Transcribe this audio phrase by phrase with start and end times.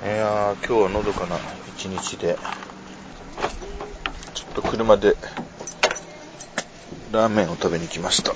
[0.00, 1.36] いやー、今日はのどかな
[1.76, 2.38] 一日で、
[4.32, 5.16] ちょっと車で
[7.10, 8.30] ラーメンを食べに来ました。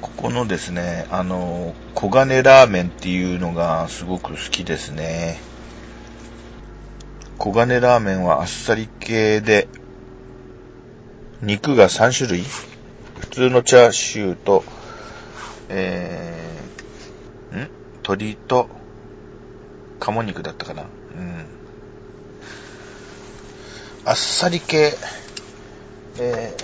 [0.00, 5.40] ここのですね、あの、黄金ラーメンっていうのがすごく好きですね。
[7.40, 9.66] 黄金ラーメンはあっさり系で、
[11.42, 12.44] 肉が3種類
[13.18, 14.62] 普通のチャーシューと、
[15.68, 17.70] えー、ん？
[18.04, 18.68] 鶏と、
[20.00, 20.82] 鴨肉だったかな。
[20.82, 21.46] うん。
[24.04, 24.92] あっさり系、
[26.18, 26.56] え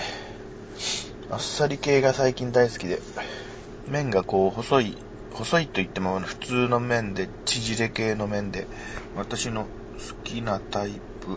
[1.29, 3.01] ー、あっさり系が最近大好きで、
[3.89, 4.97] 麺がこう細い、
[5.33, 8.67] 細いと言っても普通の麺で、縮れ系の麺で、
[9.15, 9.69] 私の好
[10.23, 11.31] きなタイプ、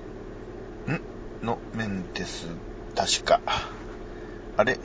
[0.92, 1.01] ん？
[1.45, 2.46] の麺です。
[2.95, 3.40] 確か。
[4.56, 4.74] あれ？
[4.74, 4.76] 違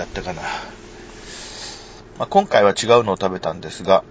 [0.00, 0.42] ったかな。
[2.18, 4.04] まあ、今回は違うのを食べたんですが、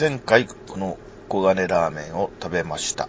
[0.00, 0.96] 前回この
[1.28, 3.08] 黄金ラーメンを食べました。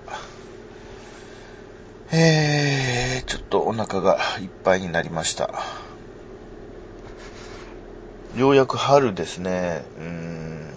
[2.12, 5.54] えー、ちょっとお腹がいっぱいになりました。
[8.36, 9.84] ようやく春ですね。
[10.00, 10.74] うん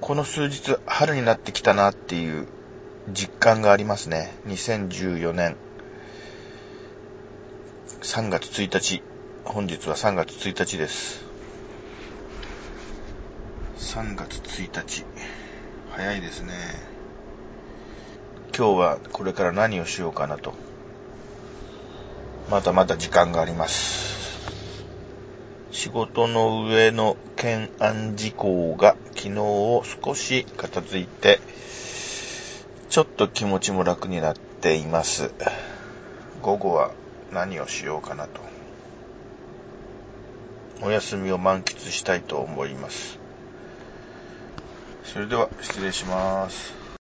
[0.00, 2.46] この数日春になってきたなっていう
[3.12, 4.32] 実感がありますね。
[4.46, 5.56] 2014年
[8.02, 9.02] 3月1日。
[9.44, 11.24] 本日は3月1日です。
[13.78, 15.04] 3月1日。
[15.98, 16.54] 早いですね。
[18.56, 20.54] 今日はこれから何をしようかなと。
[22.48, 24.48] まだまだ時間があります。
[25.72, 31.40] 仕事の上の懸案事項が昨日を少し片付いて、
[32.90, 35.32] ちょっと気持ちも楽になっています。
[36.42, 36.92] 午後は
[37.32, 38.40] 何をしようかなと。
[40.80, 43.18] お休みを満喫したいと思います。
[45.18, 46.87] それでは失礼します。